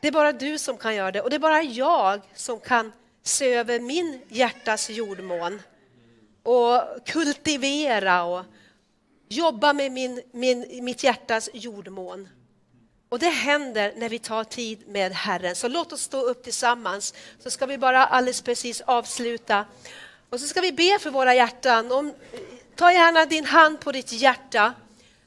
[0.00, 2.92] Det är bara du som kan göra det och det är bara jag som kan
[3.22, 5.62] se över min hjärtas jordmån
[6.42, 8.44] och kultivera och
[9.28, 12.28] jobba med min, min, mitt hjärtas jordmån.
[13.08, 15.56] Och det händer när vi tar tid med Herren.
[15.56, 19.64] Så låt oss stå upp tillsammans så ska vi bara alldeles precis avsluta.
[20.30, 21.92] Och så ska vi be för våra hjärtan.
[21.92, 22.14] Om,
[22.76, 24.74] ta gärna din hand på ditt hjärta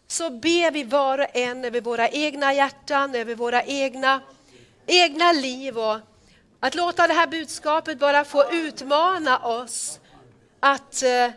[0.08, 4.22] så ber vi var och en över våra egna hjärtan, över våra egna,
[4.86, 6.00] egna liv och
[6.60, 10.00] att låta det här budskapet bara få utmana oss
[10.60, 11.30] att eh,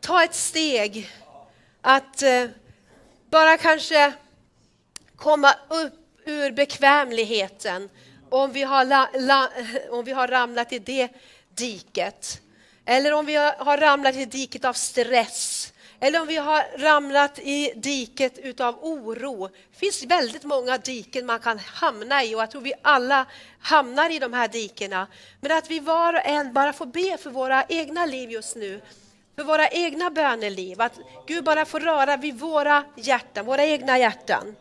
[0.00, 1.10] ta ett steg,
[1.80, 2.44] att eh,
[3.30, 4.12] bara kanske
[5.16, 5.94] komma upp
[6.24, 7.88] ur bekvämligheten
[8.30, 9.48] om vi har, la, la,
[9.90, 11.08] om vi har ramlat i det
[11.54, 12.41] diket.
[12.84, 15.72] Eller om vi har ramlat i diket av stress.
[16.00, 19.48] Eller om vi har ramlat i diket utav oro.
[19.48, 23.26] Det finns väldigt många diken man kan hamna i och jag tror vi alla
[23.60, 25.06] hamnar i de här dikena.
[25.40, 28.80] Men att vi var och en bara får be för våra egna liv just nu.
[29.36, 30.80] För våra egna böneliv.
[30.80, 34.56] Att Gud bara får röra vid våra hjärtan, våra egna hjärtan.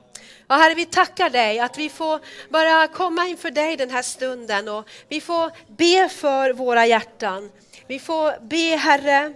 [0.48, 2.20] Ja, herre, vi tackar dig att vi får
[2.50, 7.52] bara komma inför dig den här stunden och vi får be för våra hjärtan.
[7.92, 9.34] Vi får be, Herre,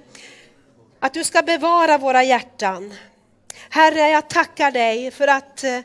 [0.99, 2.93] att du ska bevara våra hjärtan.
[3.69, 5.79] Herre, jag tackar dig för att eh,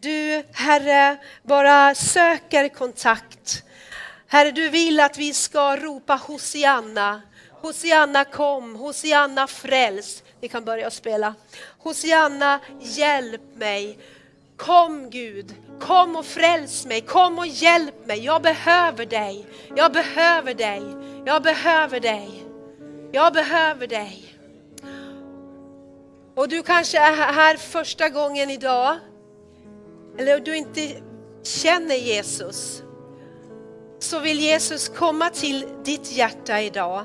[0.00, 3.62] du, Herre, bara söker kontakt.
[4.26, 7.22] Herre, du vill att vi ska ropa Hosianna.
[7.50, 10.22] Hosianna kom, Hosianna fräls.
[10.40, 11.34] Vi kan börja spela.
[11.78, 13.98] Hosianna, hjälp mig.
[14.56, 18.24] Kom Gud, kom och fräls mig, kom och hjälp mig.
[18.24, 19.46] Jag behöver dig,
[19.76, 20.82] jag behöver dig,
[21.24, 22.44] jag behöver dig.
[23.12, 24.24] Jag behöver dig.
[26.34, 28.96] Och du kanske är här första gången idag,
[30.18, 30.80] eller du inte
[31.42, 32.82] känner Jesus,
[33.98, 37.04] så vill Jesus komma till ditt hjärta idag.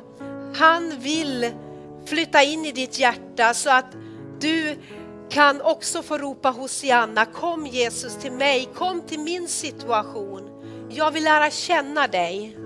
[0.55, 1.51] Han vill
[2.05, 3.95] flytta in i ditt hjärta så att
[4.39, 4.77] du
[5.29, 10.49] kan också få ropa Hosianna, kom Jesus till mig, kom till min situation.
[10.89, 12.57] Jag vill lära känna dig.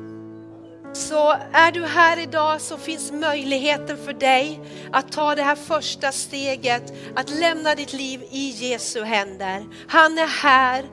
[0.93, 4.59] Så är du här idag så finns möjligheten för dig
[4.91, 9.65] att ta det här första steget, att lämna ditt liv i Jesu händer.
[9.87, 10.85] Han är här,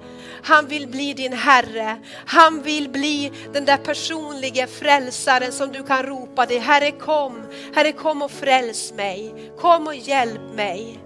[0.42, 1.96] han vill bli din Herre.
[2.26, 6.58] Han vill bli den där personliga frälsaren som du kan ropa dig.
[6.58, 7.42] Herre kom,
[7.74, 9.34] Herre kom och fräls mig.
[9.58, 11.00] Kom och hjälp mig.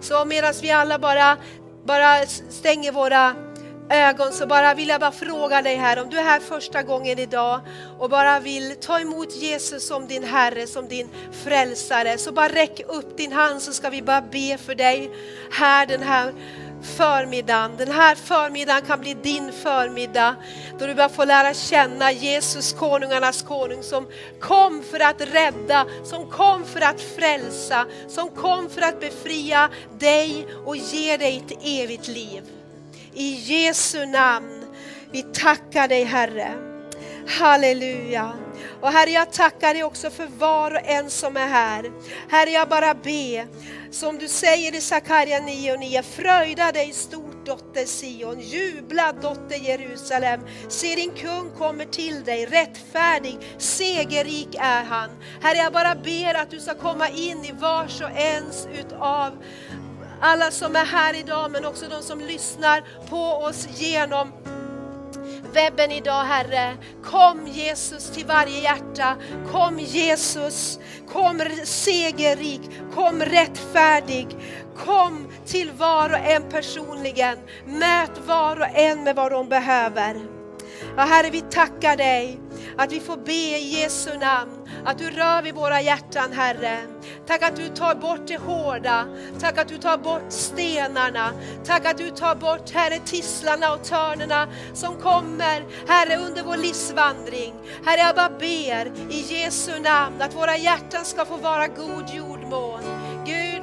[0.00, 1.36] Så medan vi alla bara,
[1.84, 3.47] bara stänger våra
[3.90, 7.18] ögon så bara vill jag bara fråga dig här om du är här första gången
[7.18, 7.60] idag
[7.98, 11.08] och bara vill ta emot Jesus som din Herre, som din
[11.44, 12.18] frälsare.
[12.18, 15.10] Så bara räck upp din hand så ska vi bara be för dig
[15.52, 16.32] här den här
[16.82, 17.76] förmiddagen.
[17.76, 20.36] Den här förmiddagen kan bli din förmiddag
[20.78, 24.06] då du bara får lära känna Jesus, konungarnas konung som
[24.40, 29.68] kom för att rädda, som kom för att frälsa, som kom för att befria
[29.98, 32.42] dig och ge dig ett evigt liv.
[33.14, 34.64] I Jesu namn,
[35.12, 36.54] vi tackar dig Herre.
[37.28, 38.32] Halleluja.
[38.80, 41.92] Och Herre, jag tackar dig också för var och en som är här.
[42.28, 43.46] Herre, jag bara ber,
[43.92, 49.56] som du säger i Sakarja 9 och 9, fröjda dig stort dotter Sion, jubla dotter
[49.56, 50.40] Jerusalem.
[50.68, 55.10] Se din kung kommer till dig, rättfärdig, segerrik är han.
[55.42, 59.32] Herre, jag bara ber att du ska komma in i vars och ens utav
[60.20, 64.32] alla som är här idag, men också de som lyssnar på oss genom
[65.52, 66.76] webben idag Herre.
[67.04, 69.16] Kom Jesus till varje hjärta.
[69.52, 70.78] Kom Jesus,
[71.12, 72.60] kom segerrik,
[72.94, 74.26] kom rättfärdig.
[74.76, 77.38] Kom till var och en personligen.
[77.66, 80.37] Möt var och en med vad de behöver.
[80.98, 82.40] Ja, Herre, vi tackar dig
[82.76, 86.78] att vi får be i Jesu namn, att du rör vid våra hjärtan Herre.
[87.26, 89.06] Tack att du tar bort det hårda,
[89.40, 91.32] tack att du tar bort stenarna,
[91.64, 97.54] tack att du tar bort Herre tisslarna och törnerna som kommer Herre under vår livsvandring.
[97.84, 102.97] Herre jag bara ber i Jesu namn att våra hjärtan ska få vara god jordmån.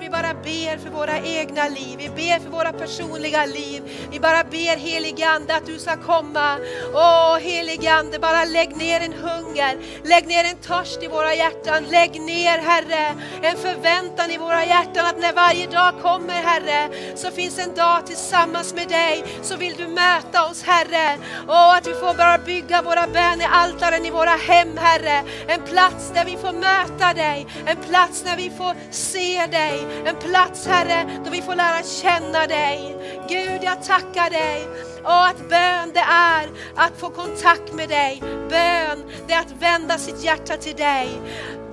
[0.06, 3.84] Vi bara ber för våra egna liv, vi ber för våra personliga liv.
[4.12, 6.58] Vi bara ber helige Ande att du ska komma.
[6.94, 7.35] Åh
[7.76, 11.84] helige Ande, bara lägg ner en hunger, lägg ner en törst i våra hjärtan.
[11.84, 17.32] Lägg ner Herre, en förväntan i våra hjärtan att när varje dag kommer Herre, så
[17.32, 21.18] finns en dag tillsammans med dig, så vill du möta oss Herre.
[21.48, 25.24] Och att vi får bara bygga våra bönealtaren i våra hem Herre.
[25.48, 30.16] En plats där vi får möta dig, en plats där vi får se dig, en
[30.16, 32.96] plats Herre då vi får lära känna dig.
[33.30, 38.24] Gud jag tackar dig och att bön det är att få kontakt med dig.
[38.50, 41.10] Bön det är att vända sitt hjärta till dig.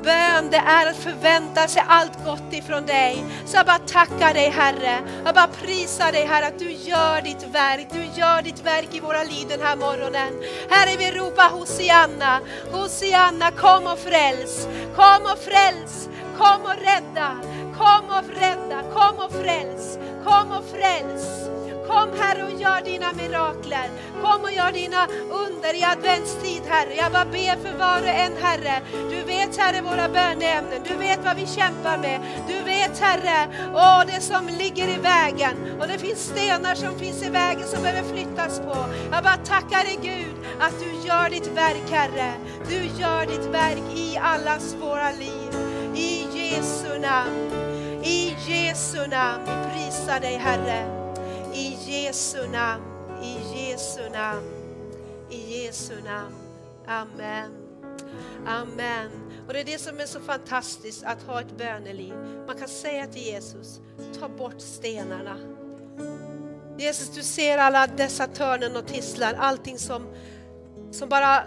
[0.02, 3.24] Bön det är att förvänta sig allt gott ifrån dig.
[3.46, 4.98] Så jag bara tackar dig Herre.
[5.24, 7.88] Jag bara prisar dig Herre att du gör ditt verk.
[7.92, 10.32] Du gör ditt verk i våra liv den här morgonen.
[10.70, 12.40] Herre vi ropar Hosianna.
[12.72, 14.66] Hosianna kom och fräls.
[14.96, 16.08] Kom och fräls.
[16.38, 17.36] Kom och rädda.
[17.78, 18.82] Kom och rädda.
[18.92, 19.98] Kom och fräls.
[20.24, 21.61] Kom och fräls.
[21.92, 23.88] Kom Herre och gör dina mirakler.
[24.22, 26.94] Kom och gör dina under i adventstid Herre.
[26.94, 28.82] Jag bara ber för var och en Herre.
[29.10, 30.80] Du vet Herre våra böneämnen.
[30.88, 32.20] Du vet vad vi kämpar med.
[32.48, 35.80] Du vet Herre, åh, det som ligger i vägen.
[35.80, 38.76] Och det finns stenar som finns i vägen som behöver flyttas på.
[39.12, 42.32] Jag bara tackar dig Gud att du gör ditt verk Herre.
[42.68, 45.50] Du gör ditt verk i allas våra liv.
[45.94, 47.50] I Jesu namn.
[48.04, 49.44] I Jesu namn.
[49.46, 51.01] Vi prisar dig Herre.
[51.92, 52.84] I Jesu namn,
[53.22, 54.48] i Jesu namn,
[55.30, 56.34] i Jesu namn.
[56.86, 57.50] Amen.
[58.46, 59.10] Amen.
[59.46, 62.14] Och det är det som är så fantastiskt att ha ett böneliv.
[62.46, 63.80] Man kan säga till Jesus,
[64.20, 65.36] ta bort stenarna.
[66.78, 69.34] Jesus, du ser alla dessa törnen och tisslar.
[69.34, 70.06] allting som,
[70.90, 71.44] som bara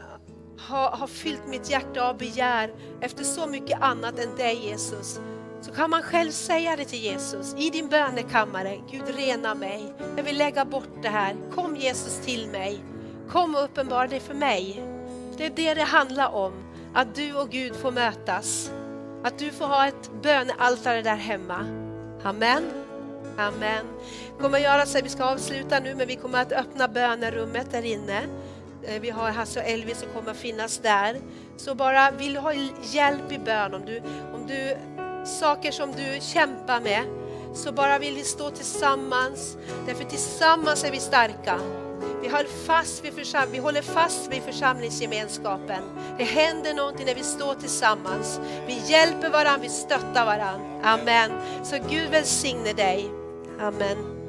[0.59, 5.19] har, har fyllt mitt hjärta av begär efter så mycket annat än dig Jesus.
[5.65, 8.79] Så kan man själv säga det till Jesus i din bönekammare.
[8.91, 11.35] Gud rena mig, jag vill lägga bort det här.
[11.55, 12.83] Kom Jesus till mig.
[13.29, 14.83] Kom och uppenbara dig för mig.
[15.37, 16.53] Det är det det handlar om,
[16.93, 18.71] att du och Gud får mötas.
[19.23, 21.59] Att du får ha ett bönealtare där hemma.
[22.23, 22.63] Amen.
[23.37, 23.85] Amen.
[24.41, 27.85] Kommer att göra så, vi ska avsluta nu, men vi kommer att öppna bönerummet där
[27.85, 28.21] inne.
[28.83, 31.17] Eh, vi har Hasse och Elvis som kommer att finnas där.
[31.57, 34.01] Så bara vill du ha hjälp i bön, om du,
[34.33, 34.77] om du
[35.25, 37.03] saker som du kämpar med,
[37.53, 39.57] så bara vill vi stå tillsammans.
[39.87, 41.59] Därför tillsammans är vi starka.
[42.21, 45.83] Vi, höll fast vid försam vi håller fast vid församlingsgemenskapen.
[46.17, 48.39] Det händer någonting när vi står tillsammans.
[48.67, 50.61] Vi hjälper varandra, vi stöttar varandra.
[50.83, 51.31] Amen.
[51.63, 53.09] Så Gud välsigne dig.
[53.59, 54.24] Amen.